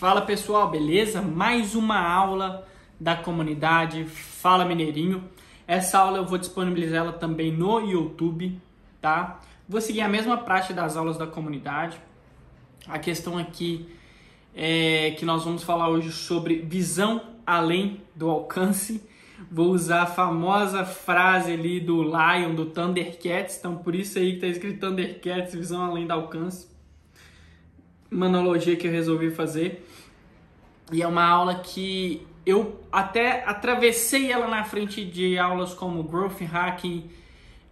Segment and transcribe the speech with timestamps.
[0.00, 1.20] Fala pessoal, beleza?
[1.20, 2.66] Mais uma aula
[2.98, 5.28] da comunidade Fala Mineirinho.
[5.66, 8.58] Essa aula eu vou disponibilizar ela também no YouTube,
[8.98, 9.40] tá?
[9.68, 12.00] Vou seguir a mesma praxe das aulas da comunidade.
[12.88, 13.90] A questão aqui
[14.54, 19.06] é que nós vamos falar hoje sobre visão além do alcance.
[19.52, 24.40] Vou usar a famosa frase ali do Lion, do Thundercats, então por isso aí que
[24.40, 26.70] tá escrito Thundercats, visão além do alcance
[28.10, 29.86] uma analogia que eu resolvi fazer.
[30.92, 36.40] E é uma aula que eu até atravessei ela na frente de aulas como Growth
[36.40, 37.10] Hacking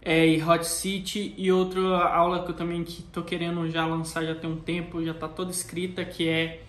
[0.01, 1.81] é, e Hot City e outra
[2.13, 5.51] aula que eu também que querendo já lançar já tem um tempo, já está toda
[5.51, 6.61] escrita, que é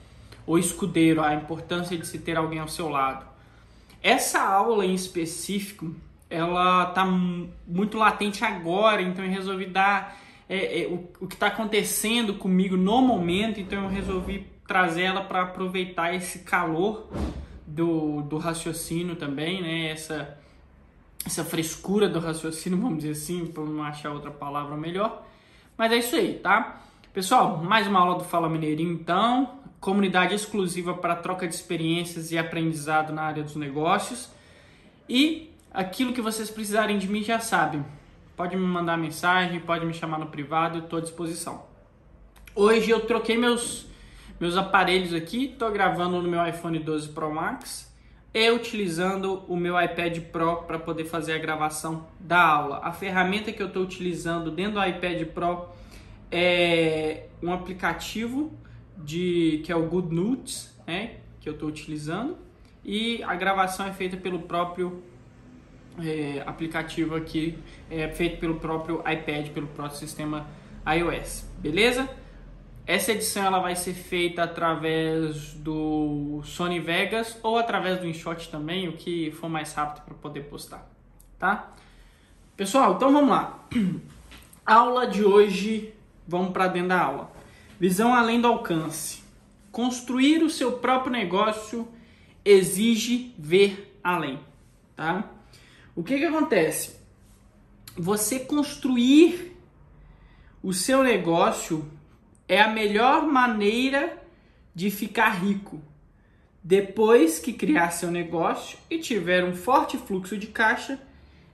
[0.46, 3.24] o escudeiro, a importância de se ter alguém ao seu lado.
[4.02, 5.94] Essa aula em específico,
[6.28, 11.46] ela está muito latente agora, então eu resolvi dar é, é, o, o que está
[11.46, 17.08] acontecendo comigo no momento, então eu resolvi trazer ela para aproveitar esse calor
[17.66, 19.90] do, do raciocínio também, né?
[19.90, 20.38] Essa,
[21.26, 25.26] essa frescura do raciocínio, vamos dizer assim, para não achar outra palavra melhor.
[25.76, 26.82] Mas é isso aí, tá?
[27.12, 29.58] Pessoal, mais uma aula do Fala Mineirinho, então.
[29.80, 34.30] Comunidade exclusiva para troca de experiências e aprendizado na área dos negócios.
[35.08, 37.84] E aquilo que vocês precisarem de mim já sabem
[38.36, 41.64] Pode me mandar mensagem, pode me chamar no privado, estou à disposição.
[42.54, 43.89] Hoje eu troquei meus,
[44.40, 47.94] meus aparelhos aqui, estou gravando no meu iPhone 12 Pro Max
[48.32, 52.80] e utilizando o meu iPad Pro para poder fazer a gravação da aula.
[52.82, 55.68] A ferramenta que eu estou utilizando dentro do iPad Pro
[56.32, 58.50] é um aplicativo
[58.96, 62.38] de que é o Good Notes, né, que eu estou utilizando
[62.82, 65.02] e a gravação é feita pelo próprio
[66.02, 67.58] é, aplicativo aqui
[67.90, 70.46] é feito pelo próprio iPad, pelo próprio sistema
[70.86, 72.08] iOS, beleza?
[72.90, 78.88] Essa edição ela vai ser feita através do Sony Vegas ou através do InShot também,
[78.88, 80.90] o que for mais rápido para poder postar,
[81.38, 81.70] tá?
[82.56, 83.64] Pessoal, então vamos lá.
[84.66, 85.94] aula de hoje,
[86.26, 87.32] vamos para dentro da aula.
[87.78, 89.22] Visão além do alcance.
[89.70, 91.86] Construir o seu próprio negócio
[92.44, 94.40] exige ver além,
[94.96, 95.30] tá?
[95.94, 96.96] O que que acontece?
[97.96, 99.56] Você construir
[100.60, 101.88] o seu negócio
[102.50, 104.20] é a melhor maneira
[104.74, 105.80] de ficar rico.
[106.60, 111.00] Depois que criar seu negócio e tiver um forte fluxo de caixa,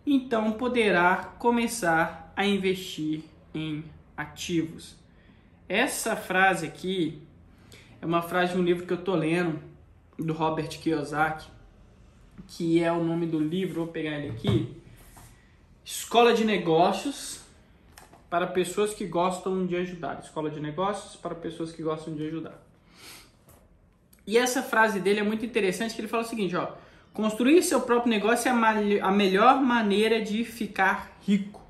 [0.07, 3.21] então poderá começar a investir
[3.55, 3.85] em
[4.17, 4.97] ativos.
[5.69, 7.23] Essa frase aqui
[8.01, 9.61] é uma frase de um livro que eu estou lendo,
[10.19, 11.47] do Robert Kiyosaki,
[12.49, 14.75] que é o nome do livro, vou pegar ele aqui.
[15.85, 17.46] Escola de Negócios
[18.29, 20.21] para pessoas que gostam de ajudar.
[20.23, 22.63] Escola de Negócios para pessoas que gostam de ajudar.
[24.27, 26.73] E essa frase dele é muito interessante, que ele fala o seguinte, ó:
[27.17, 31.63] Construir seu próprio negócio é a, melhor maneira de ficar rico.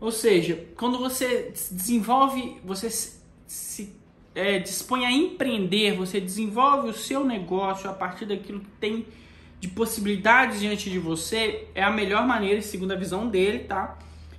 [0.00, 3.92] Ou seja, quando você desenvolve, você se
[4.36, 9.04] é, dispõe a empreender, você desenvolve o seu negócio a partir daquilo que tem
[9.58, 13.98] de possibilidades diante de você, é a melhor maneira, segundo a visão dele, tá?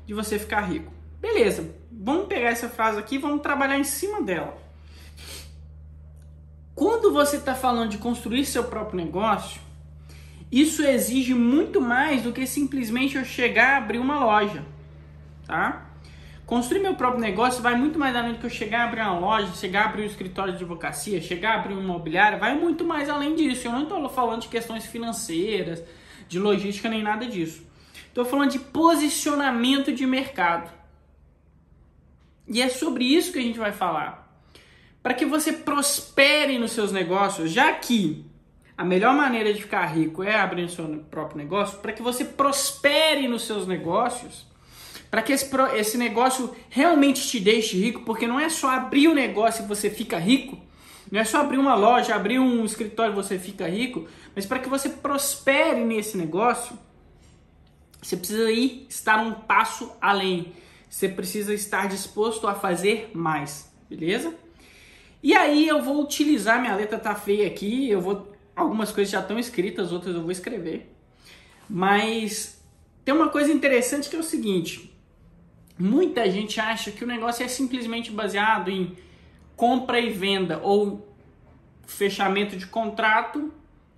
[0.09, 0.91] De você ficar rico.
[1.21, 4.57] Beleza, vamos pegar essa frase aqui e vamos trabalhar em cima dela.
[6.73, 9.61] Quando você está falando de construir seu próprio negócio,
[10.51, 14.65] isso exige muito mais do que simplesmente eu chegar a abrir uma loja,
[15.45, 15.91] tá?
[16.43, 19.19] Construir meu próprio negócio vai muito mais além do que eu chegar a abrir uma
[19.19, 22.83] loja, chegar a abrir um escritório de advocacia, chegar a abrir uma imobiliária, vai muito
[22.83, 23.67] mais além disso.
[23.67, 25.83] Eu não estou falando de questões financeiras,
[26.27, 27.68] de logística, nem nada disso.
[28.19, 30.69] Estou falando de posicionamento de mercado.
[32.45, 34.29] E é sobre isso que a gente vai falar.
[35.01, 38.25] Para que você prospere nos seus negócios, já que
[38.77, 42.25] a melhor maneira de ficar rico é abrir o seu próprio negócio, para que você
[42.25, 44.45] prospere nos seus negócios,
[45.09, 49.15] para que esse, esse negócio realmente te deixe rico, porque não é só abrir o
[49.15, 50.59] negócio e você fica rico,
[51.09, 54.59] não é só abrir uma loja, abrir um escritório e você fica rico, mas para
[54.59, 56.77] que você prospere nesse negócio,
[58.01, 60.53] você precisa ir estar um passo além.
[60.89, 64.33] Você precisa estar disposto a fazer mais, beleza?
[65.21, 69.19] E aí eu vou utilizar minha letra tá feia aqui, eu vou algumas coisas já
[69.19, 70.93] estão escritas, outras eu vou escrever.
[71.69, 72.63] Mas
[73.05, 74.89] tem uma coisa interessante que é o seguinte:
[75.79, 78.97] Muita gente acha que o negócio é simplesmente baseado em
[79.55, 81.15] compra e venda ou
[81.87, 83.53] fechamento de contrato,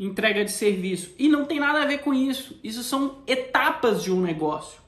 [0.05, 1.13] entrega de serviço.
[1.19, 2.59] E não tem nada a ver com isso.
[2.63, 4.81] Isso são etapas de um negócio.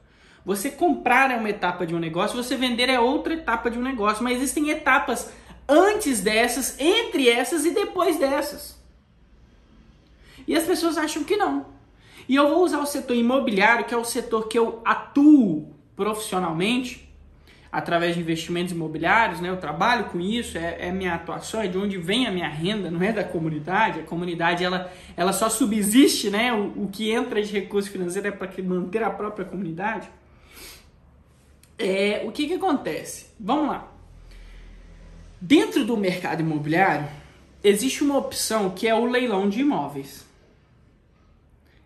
[0.44, 3.81] Você comprar é uma etapa de um negócio, você vender é outra etapa de um
[3.81, 5.31] negócio, mas existem etapas
[5.69, 8.77] antes dessas, entre essas e depois dessas.
[10.45, 11.68] E as pessoas acham que não.
[12.27, 17.03] E eu vou usar o setor imobiliário, que é o setor que eu atuo profissionalmente,
[17.74, 19.50] através de investimentos imobiliários, né?
[19.50, 22.92] Eu trabalho com isso, é, é, minha atuação, é de onde vem a minha renda,
[22.92, 24.02] não é da comunidade.
[24.02, 26.54] A comunidade ela, ela só subsiste, né?
[26.54, 30.08] O, o que entra de recurso financeiro é para manter a própria comunidade.
[31.80, 33.31] É, o que, que acontece?
[33.40, 33.92] Vamos lá.
[35.42, 37.08] Dentro do mercado imobiliário,
[37.64, 40.28] existe uma opção que é o leilão de imóveis.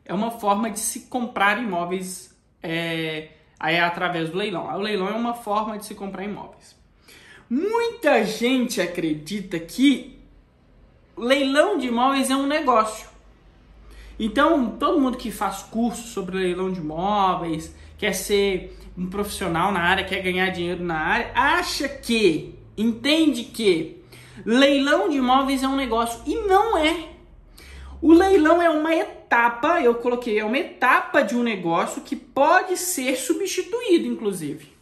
[0.04, 4.68] É uma forma de se comprar imóveis é, aí é através do leilão.
[4.76, 6.76] O leilão é uma forma de se comprar imóveis.
[7.50, 10.20] Muita gente acredita que
[11.18, 13.08] leilão de imóveis é um negócio.
[14.20, 19.80] Então, todo mundo que faz curso sobre leilão de imóveis, quer ser um profissional na
[19.80, 24.04] área, quer ganhar dinheiro na área, acha que, entende que
[24.46, 27.10] leilão de imóveis é um negócio e não é.
[28.02, 29.17] O leilão é uma etapa,
[29.84, 34.76] eu coloquei, é uma etapa de um negócio que pode ser substituído, inclusive.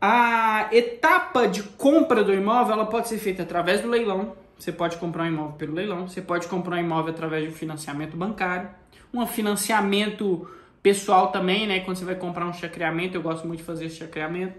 [0.00, 4.36] a etapa de compra do imóvel ela pode ser feita através do leilão.
[4.58, 8.16] Você pode comprar um imóvel pelo leilão, você pode comprar um imóvel através um financiamento
[8.16, 8.70] bancário,
[9.14, 10.48] um financiamento
[10.82, 11.80] pessoal também, né?
[11.80, 14.58] Quando você vai comprar um chacreamento, eu gosto muito de fazer esse chacreamento.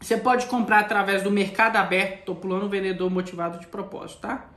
[0.00, 4.50] Você pode comprar através do mercado aberto, tô pulando o vendedor motivado de propósito, tá?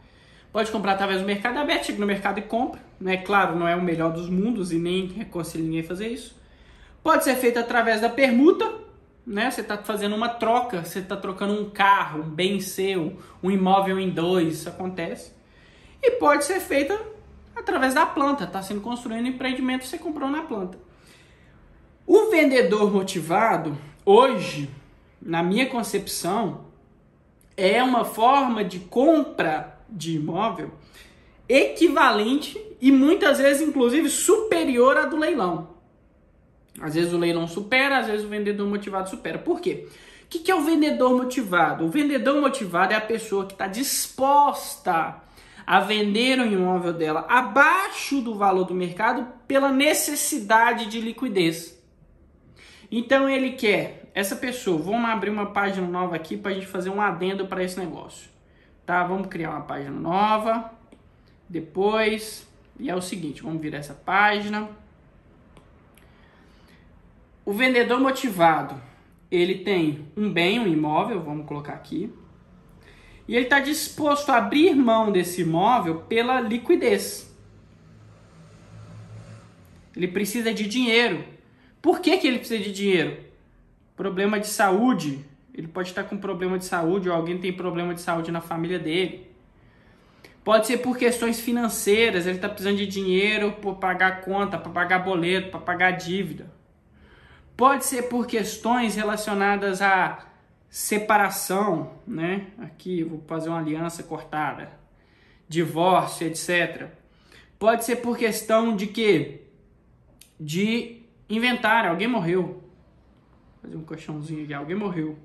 [0.51, 3.18] Pode comprar através do mercado aberto, chega no mercado e compra, né?
[3.18, 6.36] Claro, não é o melhor dos mundos e nem reconselho ninguém fazer isso.
[7.03, 8.69] Pode ser feito através da permuta,
[9.25, 9.50] né?
[9.50, 14.00] Você está fazendo uma troca, você está trocando um carro, um bem seu, um imóvel
[14.00, 15.31] em dois, isso acontece.
[16.01, 17.00] E pode ser feita
[17.59, 20.77] através da planta, está sendo construído um empreendimento, você comprou na planta.
[22.06, 24.69] O vendedor motivado, hoje,
[25.21, 26.65] na minha concepção,
[27.56, 30.71] é uma forma de compra de imóvel
[31.47, 35.69] equivalente e muitas vezes, inclusive, superior à do leilão.
[36.79, 39.39] Às vezes o leilão supera, às vezes o vendedor motivado supera.
[39.39, 39.88] Por quê?
[40.23, 41.85] O que é o vendedor motivado?
[41.85, 45.15] O vendedor motivado é a pessoa que está disposta
[45.69, 51.80] a vender o imóvel dela abaixo do valor do mercado pela necessidade de liquidez.
[52.91, 56.89] Então ele quer, essa pessoa, vamos abrir uma página nova aqui para a gente fazer
[56.89, 58.32] um adendo para esse negócio.
[58.84, 59.03] Tá?
[59.03, 60.72] Vamos criar uma página nova.
[61.48, 62.48] Depois,
[62.79, 64.67] e é o seguinte, vamos virar essa página.
[67.46, 68.74] O vendedor motivado,
[69.29, 72.12] ele tem um bem, um imóvel, vamos colocar aqui
[73.29, 77.31] e ele está disposto a abrir mão desse imóvel pela liquidez.
[79.95, 81.24] Ele precisa de dinheiro.
[81.79, 83.19] Por que, que ele precisa de dinheiro?
[83.95, 85.24] Problema de saúde.
[85.53, 88.79] Ele pode estar com problema de saúde ou alguém tem problema de saúde na família
[88.79, 89.29] dele.
[90.43, 95.00] Pode ser por questões financeiras, ele está precisando de dinheiro para pagar conta, para pagar
[95.05, 96.51] boleto, para pagar dívida.
[97.55, 100.28] Pode ser por questões relacionadas a
[100.69, 102.47] separação, né?
[102.59, 104.71] Aqui vou fazer uma aliança cortada,
[105.47, 106.89] divórcio, etc.
[107.57, 109.41] Pode ser por questão de que
[110.39, 112.43] de inventário, alguém morreu.
[112.43, 115.17] Vou fazer um colchãozinho aqui, alguém morreu.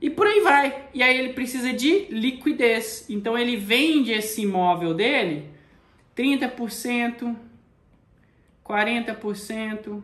[0.00, 0.88] E por aí vai.
[0.92, 3.06] E aí ele precisa de liquidez.
[3.08, 5.50] Então ele vende esse imóvel dele
[6.16, 7.36] 30%,
[8.64, 10.02] 40%,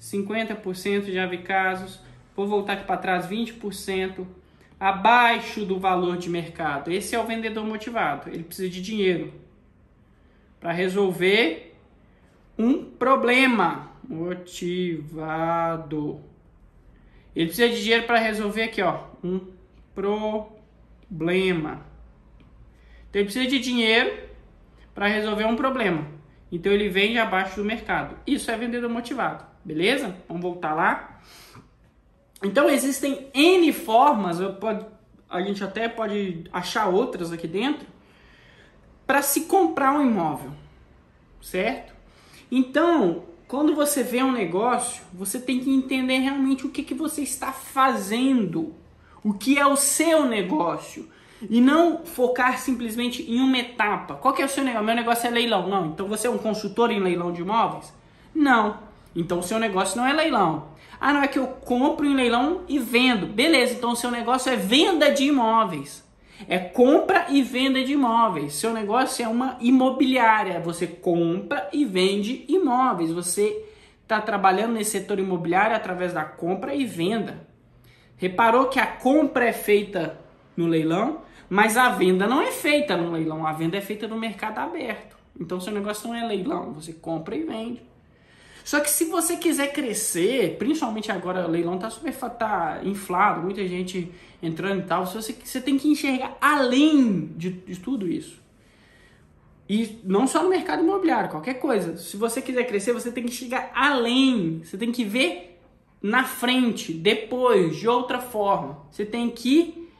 [0.00, 2.00] 50%, já vi casos
[2.36, 4.26] Vou voltar aqui para trás 20%
[4.78, 6.90] abaixo do valor de mercado.
[6.92, 8.28] Esse é o vendedor motivado.
[8.28, 9.32] Ele precisa de dinheiro
[10.58, 11.76] para resolver
[12.58, 13.92] um problema.
[14.08, 15.40] Motivado.
[17.34, 19.40] Ele precisa de dinheiro para resolver aqui, ó, um
[19.94, 21.84] problema.
[23.08, 24.28] Então ele precisa de dinheiro
[24.94, 26.06] para resolver um problema.
[26.50, 28.16] Então ele vende abaixo do mercado.
[28.26, 30.16] Isso é vendedor motivado, beleza?
[30.28, 31.20] Vamos voltar lá.
[32.42, 34.38] Então existem N formas,
[35.28, 37.86] a gente até pode achar outras aqui dentro,
[39.06, 40.50] para se comprar um imóvel,
[41.42, 41.92] certo?
[42.50, 47.22] Então, quando você vê um negócio, você tem que entender realmente o que, que você
[47.22, 48.74] está fazendo,
[49.22, 51.08] o que é o seu negócio,
[51.48, 54.14] e não focar simplesmente em uma etapa.
[54.14, 54.86] Qual que é o seu negócio?
[54.86, 55.68] Meu negócio é leilão.
[55.68, 55.86] Não.
[55.86, 57.92] Então você é um consultor em leilão de imóveis?
[58.34, 58.78] Não.
[59.14, 60.68] Então o seu negócio não é leilão.
[61.06, 63.26] Ah, não é que eu compro em leilão e vendo.
[63.26, 66.02] Beleza, então seu negócio é venda de imóveis.
[66.48, 68.54] É compra e venda de imóveis.
[68.54, 70.60] Seu negócio é uma imobiliária.
[70.60, 73.12] Você compra e vende imóveis.
[73.12, 73.66] Você
[74.02, 77.46] está trabalhando nesse setor imobiliário através da compra e venda.
[78.16, 80.18] Reparou que a compra é feita
[80.56, 81.20] no leilão,
[81.50, 83.46] mas a venda não é feita no leilão.
[83.46, 85.18] A venda é feita no mercado aberto.
[85.38, 86.72] Então seu negócio não é leilão.
[86.72, 87.93] Você compra e vende.
[88.64, 93.66] Só que se você quiser crescer, principalmente agora o leilão tá super tá inflado, muita
[93.68, 94.10] gente
[94.42, 98.42] entrando e tal, você, você tem que enxergar além de, de tudo isso.
[99.68, 101.98] E não só no mercado imobiliário, qualquer coisa.
[101.98, 104.62] Se você quiser crescer, você tem que chegar além.
[104.64, 105.60] Você tem que ver
[106.02, 108.78] na frente, depois, de outra forma.
[108.90, 109.90] Você tem que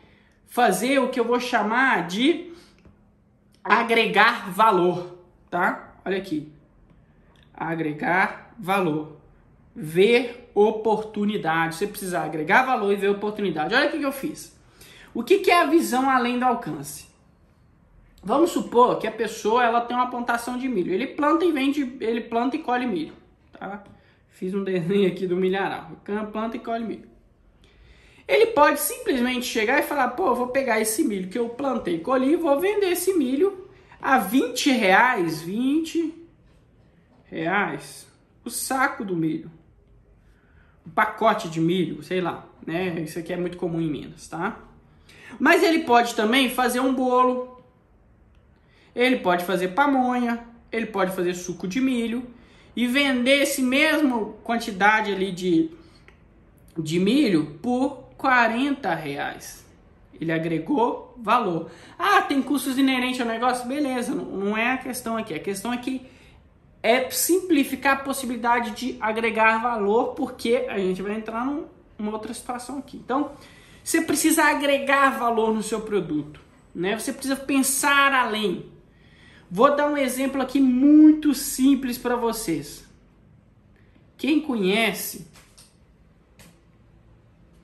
[0.47, 2.53] fazer o que eu vou chamar de
[3.63, 5.19] agregar valor,
[5.51, 5.97] tá?
[6.05, 6.51] Olha aqui.
[7.55, 9.17] Agregar valor.
[9.75, 11.75] Ver oportunidade.
[11.75, 13.75] Você precisa agregar valor e ver oportunidade.
[13.75, 14.57] Olha o que, eu fiz.
[15.13, 17.07] O que, é a visão além do alcance?
[18.23, 20.93] Vamos supor que a pessoa ela tem uma plantação de milho.
[20.93, 23.13] Ele planta e vende, ele planta e colhe milho.
[23.53, 23.85] Tá?
[24.31, 25.91] Fiz um desenho aqui do milharal.
[26.33, 27.15] Planta e colhe milho.
[28.27, 32.01] Ele pode simplesmente chegar e falar: pô, vou pegar esse milho que eu plantei e
[32.01, 33.69] colhi vou vender esse milho
[34.01, 35.43] a 20 reais.
[35.43, 36.15] 20
[37.27, 38.14] reais
[38.45, 39.51] o saco do milho,
[40.87, 43.01] o pacote de milho, sei lá, né?
[43.01, 44.59] Isso aqui é muito comum em Minas, tá?
[45.39, 47.63] Mas ele pode também fazer um bolo,
[48.95, 52.25] ele pode fazer pamonha, ele pode fazer suco de milho
[52.77, 55.71] e vender esse mesmo quantidade ali de,
[56.77, 59.65] de milho por 40 reais.
[60.21, 61.71] Ele agregou valor.
[61.99, 63.67] Ah, tem custos inerentes ao negócio?
[63.67, 65.35] Beleza, não, não é a questão aqui.
[65.35, 66.07] A questão é que
[66.85, 72.77] é simplificar a possibilidade de agregar valor, porque a gente vai entrar numa outra situação
[72.77, 72.99] aqui.
[72.99, 73.33] Então,
[73.83, 76.43] você precisa agregar valor no seu produto,
[76.75, 76.99] né?
[76.99, 78.67] Você precisa pensar além.
[79.51, 82.87] Vou dar um exemplo aqui muito simples para vocês.
[84.19, 85.27] Quem conhece,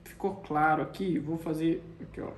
[0.03, 2.31] ficou claro aqui, vou fazer aqui, ó.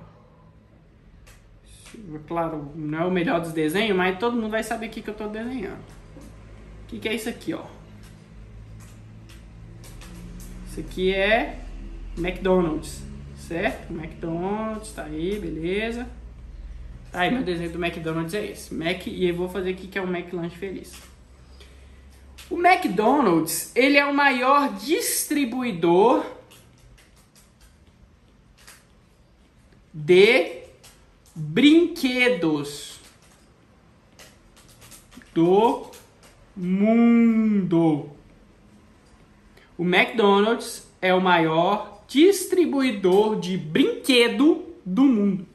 [2.26, 5.08] Claro, não é o melhor dos desenhos, mas todo mundo vai saber o que, que
[5.08, 6.03] eu estou desenhando.
[6.84, 7.64] O que, que é isso aqui, ó?
[10.70, 11.60] Isso aqui é
[12.16, 13.02] McDonald's,
[13.36, 13.92] certo?
[13.92, 16.06] McDonald's, tá aí, beleza.
[17.10, 18.74] Tá aí, meu desenho do McDonald's é esse.
[18.74, 20.92] Mac, e eu vou fazer aqui que é o McLanche Feliz.
[22.50, 26.26] O McDonald's, ele é o maior distribuidor
[29.92, 30.64] de
[31.34, 32.98] brinquedos
[35.32, 35.93] do
[36.56, 38.10] mundo.
[39.76, 45.46] O McDonald's é o maior distribuidor de brinquedo do mundo.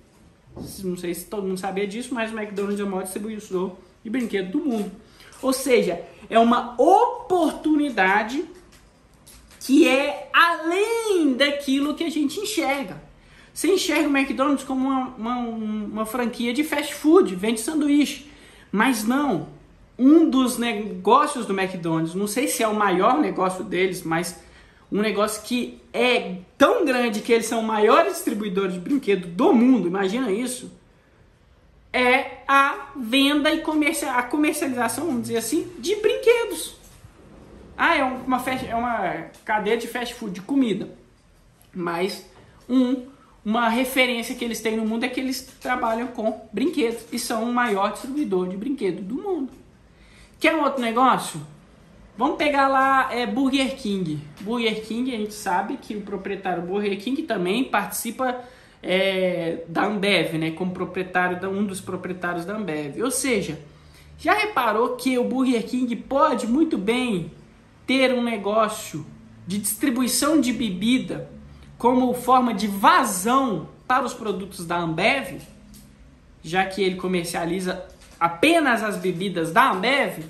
[0.83, 4.09] Não sei se todo mundo sabia disso, mas o McDonald's é o maior distribuidor de
[4.09, 4.91] brinquedo do mundo.
[5.41, 8.43] Ou seja, é uma oportunidade
[9.59, 13.01] que é além daquilo que a gente enxerga.
[13.53, 18.29] Você enxerga o McDonald's como uma, uma, uma franquia de fast food, vende sanduíche.
[18.71, 19.47] Mas não,
[19.99, 24.39] um dos negócios do McDonald's, não sei se é o maior negócio deles, mas
[24.89, 29.53] um negócio que é tão grande que eles são o maior distribuidor de brinquedo do
[29.53, 30.71] mundo, imagina isso,
[31.91, 36.77] é a venda e comercial, a comercialização, vamos dizer assim, de brinquedos.
[37.77, 40.89] Ah, é uma, fast, é uma cadeia de fast food, de comida.
[41.73, 42.25] Mas
[42.67, 43.05] um,
[43.43, 47.43] uma referência que eles têm no mundo é que eles trabalham com brinquedos e são
[47.43, 49.59] o maior distribuidor de brinquedo do mundo.
[50.39, 51.41] Quer um outro negócio?
[52.17, 54.19] Vamos pegar lá é, Burger King.
[54.41, 58.41] Burger King, a gente sabe que o proprietário Burger King também participa
[58.81, 60.51] é, da Ambev, né?
[60.51, 63.01] Como proprietário, um dos proprietários da Ambev.
[63.01, 63.59] Ou seja,
[64.19, 67.31] Já reparou que o Burger King pode muito bem
[67.87, 69.05] ter um negócio
[69.47, 71.29] de distribuição de bebida
[71.77, 75.39] como forma de vazão para os produtos da Ambev,
[76.43, 77.87] já que ele comercializa
[78.19, 80.25] apenas as bebidas da Ambev?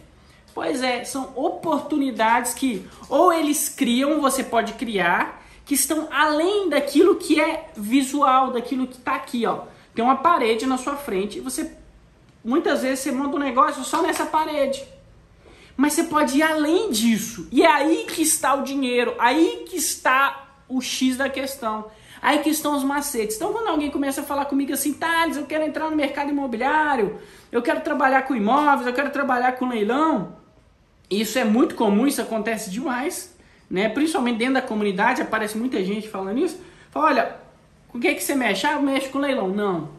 [0.53, 7.15] Pois é, são oportunidades que ou eles criam, você pode criar, que estão além daquilo
[7.15, 9.61] que é visual, daquilo que está aqui, ó.
[9.93, 11.71] Tem uma parede na sua frente e você
[12.43, 14.83] muitas vezes você monta um negócio só nessa parede.
[15.77, 17.47] Mas você pode ir além disso.
[17.51, 21.89] E é aí que está o dinheiro, aí que está o X da questão.
[22.21, 23.35] Aí que estão os macetes.
[23.35, 27.19] Então, quando alguém começa a falar comigo assim, Thales, eu quero entrar no mercado imobiliário,
[27.51, 30.37] eu quero trabalhar com imóveis, eu quero trabalhar com leilão,
[31.09, 33.35] isso é muito comum, isso acontece demais,
[33.69, 33.89] né?
[33.89, 36.61] Principalmente dentro da comunidade, aparece muita gente falando isso.
[36.91, 37.35] Fala, olha,
[37.87, 38.67] com o que, é que você mexe?
[38.67, 39.47] Ah, eu mexo com leilão.
[39.47, 39.89] Não.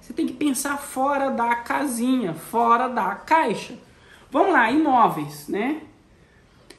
[0.00, 3.74] Você tem que pensar fora da casinha, fora da caixa.
[4.30, 5.80] Vamos lá, imóveis, né?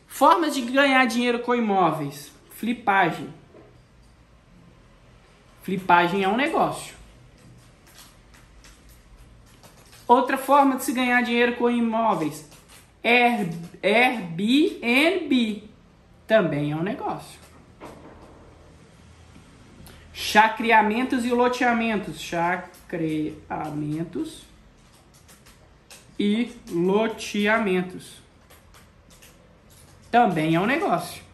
[0.06, 2.32] Formas de ganhar dinheiro com imóveis.
[2.52, 3.34] Flipagem.
[5.66, 6.96] Flipagem é um negócio.
[10.08, 12.48] Outra forma de se ganhar dinheiro com imóveis
[13.82, 15.64] Airbnb
[16.28, 17.40] também é um negócio.
[20.14, 22.22] Chacreamentos e loteamentos.
[22.22, 24.44] Chacreamentos
[26.20, 28.22] e loteamentos.
[30.12, 31.25] Também é um negócio.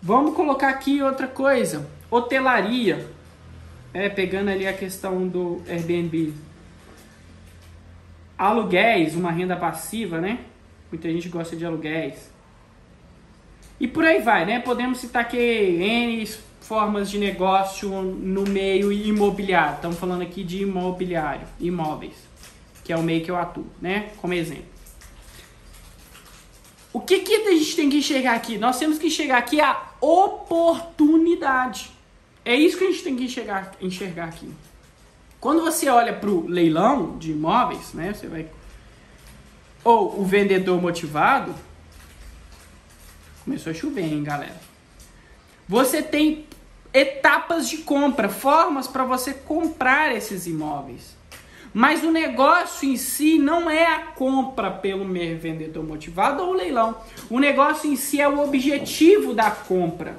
[0.00, 1.88] Vamos colocar aqui outra coisa.
[2.10, 3.06] Hotelaria.
[3.92, 6.34] É, pegando ali a questão do Airbnb
[8.38, 10.38] aluguéis, uma renda passiva, né?
[10.92, 12.30] Muita gente gosta de aluguéis.
[13.80, 14.60] E por aí vai, né?
[14.60, 16.26] Podemos citar aqui N
[16.60, 19.76] formas de negócio no meio imobiliário.
[19.76, 22.14] Estamos falando aqui de imobiliário, imóveis,
[22.84, 24.10] que é o meio que eu atuo, né?
[24.18, 24.77] Como exemplo.
[26.92, 28.56] O que, que a gente tem que enxergar aqui?
[28.56, 31.90] Nós temos que enxergar aqui a oportunidade.
[32.44, 34.50] É isso que a gente tem que enxergar, enxergar aqui.
[35.38, 38.48] Quando você olha para o leilão de imóveis, né, você vai
[39.84, 41.54] ou o vendedor motivado,
[43.44, 44.60] começou a chover, hein, galera.
[45.68, 46.46] Você tem
[46.92, 51.17] etapas de compra, formas para você comprar esses imóveis.
[51.72, 56.96] Mas o negócio em si não é a compra pelo vendedor motivado ou o leilão.
[57.28, 60.16] O negócio em si é o objetivo da compra.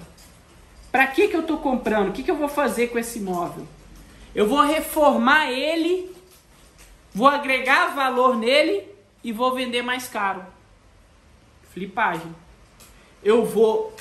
[0.92, 2.10] Para que, que eu estou comprando?
[2.10, 3.68] O que, que eu vou fazer com esse imóvel?
[4.34, 6.16] Eu vou reformar ele,
[7.14, 8.84] vou agregar valor nele
[9.24, 10.44] e vou vender mais caro.
[11.74, 12.34] Flipagem.
[13.24, 13.94] Eu vou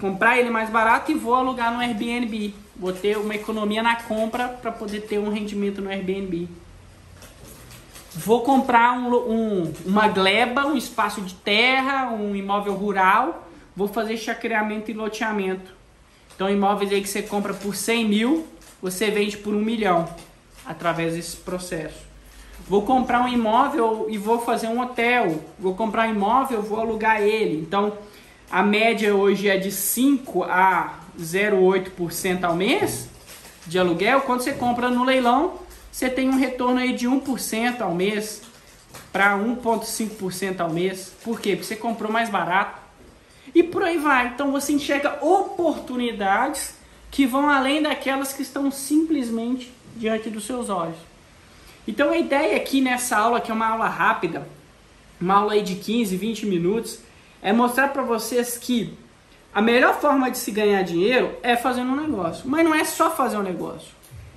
[0.00, 2.54] comprar ele mais barato e vou alugar no Airbnb.
[2.74, 6.48] Vou ter uma economia na compra para poder ter um rendimento no Airbnb.
[8.14, 13.48] Vou comprar um, um, uma gleba, um espaço de terra, um imóvel rural.
[13.74, 15.72] Vou fazer chacreamento e loteamento.
[16.34, 18.46] Então, imóveis aí que você compra por 100 mil,
[18.82, 20.08] você vende por um milhão
[20.66, 22.00] através desse processo.
[22.68, 25.42] Vou comprar um imóvel e vou fazer um hotel.
[25.58, 27.60] Vou comprar um imóvel, vou alugar ele.
[27.60, 27.96] Então,
[28.50, 33.08] a média hoje é de 5 a 0,8% ao mês
[33.66, 34.20] de aluguel.
[34.22, 35.54] Quando você compra no leilão,
[35.92, 38.40] você tem um retorno aí de 1% ao mês
[39.12, 41.12] para 1,5% ao mês.
[41.22, 41.54] Por quê?
[41.54, 42.80] Porque você comprou mais barato.
[43.54, 44.28] E por aí vai.
[44.28, 46.76] Então você enxerga oportunidades
[47.10, 50.96] que vão além daquelas que estão simplesmente diante dos seus olhos.
[51.86, 54.48] Então a ideia aqui nessa aula, que é uma aula rápida,
[55.20, 57.00] uma aula aí de 15, 20 minutos,
[57.42, 58.96] é mostrar para vocês que
[59.52, 62.48] a melhor forma de se ganhar dinheiro é fazendo um negócio.
[62.48, 63.90] Mas não é só fazer um negócio.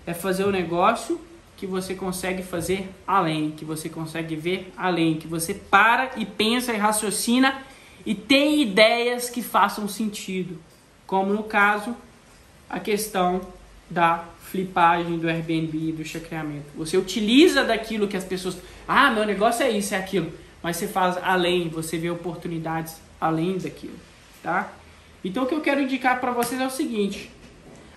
[0.06, 1.18] É fazer o um negócio
[1.58, 6.74] que você consegue fazer além, que você consegue ver além, que você para e pensa
[6.74, 7.62] e raciocina
[8.06, 10.60] e tem ideias que façam sentido.
[11.08, 11.96] Como no caso
[12.70, 13.42] a questão
[13.90, 16.66] da flipagem do Airbnb, do chacreamento.
[16.76, 20.88] Você utiliza daquilo que as pessoas, ah, meu negócio é isso, é aquilo, mas você
[20.88, 23.98] faz além, você vê oportunidades além daquilo,
[24.42, 24.72] tá?
[25.24, 27.32] Então o que eu quero indicar para vocês é o seguinte: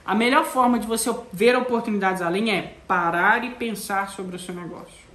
[0.08, 4.54] a melhor forma de você ver oportunidades além é parar e pensar sobre o seu
[4.54, 5.06] negócio,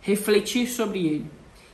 [0.00, 1.30] refletir sobre ele,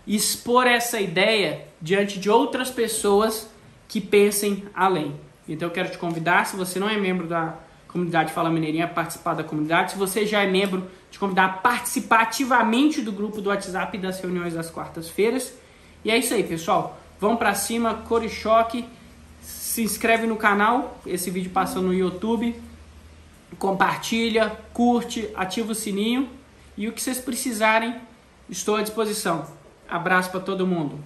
[0.07, 3.49] expor essa ideia diante de outras pessoas
[3.89, 5.19] que pensem além.
[5.49, 7.55] Então eu quero te convidar, se você não é membro da
[7.89, 9.93] comunidade Fala Mineirinha, a participar da comunidade.
[9.93, 14.21] Se você já é membro, te convidar a participar ativamente do grupo do WhatsApp das
[14.21, 15.55] reuniões das quartas-feiras.
[16.05, 17.01] E é isso aí, pessoal.
[17.19, 18.85] Vamos para cima, Core Choque.
[19.75, 22.55] Se inscreve no canal, esse vídeo passa no YouTube.
[23.59, 26.31] Compartilha, curte, ativa o sininho.
[26.77, 27.97] E o que vocês precisarem,
[28.49, 29.45] estou à disposição.
[29.89, 31.01] Abraço para todo mundo.